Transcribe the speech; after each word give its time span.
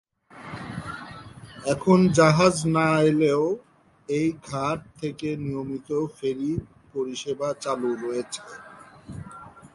এখন 1.73 1.99
জাহাজ 2.17 2.55
না 2.75 2.87
এলেও 3.09 3.43
এই 4.09 4.27
ঘাট 4.49 4.79
থেকে 4.99 5.29
নিয়মিত 5.43 5.89
ফেরী 6.17 6.53
পরিষেবা 6.93 7.49
চালু 7.63 7.89
রয়েছে। 8.03 8.43